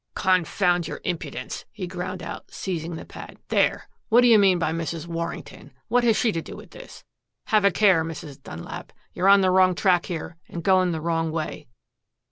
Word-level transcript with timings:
"Confound 0.15 0.87
your 0.87 0.99
impudence," 1.03 1.65
he 1.71 1.85
ground 1.85 2.23
out, 2.23 2.49
seizing 2.51 2.95
the 2.95 3.05
pad. 3.05 3.37
"There! 3.49 3.87
What 4.09 4.21
do 4.21 4.27
you 4.29 4.39
mean 4.39 4.57
by 4.57 4.71
Mrs. 4.71 5.05
Warrington? 5.05 5.73
What 5.89 6.03
has 6.03 6.17
she 6.17 6.31
to 6.31 6.41
do 6.41 6.55
with 6.57 6.71
this? 6.71 7.03
Have 7.49 7.65
a 7.65 7.69
care, 7.69 8.03
Mrs. 8.03 8.41
Dunlap 8.41 8.93
you're 9.13 9.29
on 9.29 9.41
the 9.41 9.51
wrong 9.51 9.75
track 9.75 10.07
here, 10.07 10.37
and 10.47 10.63
going 10.63 10.91
the 10.91 11.01
wrong 11.01 11.31
way." 11.31 11.67